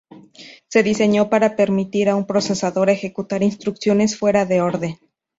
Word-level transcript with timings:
Se 0.67 0.81
diseñó 0.81 1.29
para 1.29 1.55
permitir 1.55 2.09
a 2.09 2.15
un 2.15 2.25
procesador 2.25 2.89
ejecutar 2.89 3.43
instrucciones 3.43 4.17
fuera 4.17 4.47
de 4.47 4.59
orden. 4.59 4.97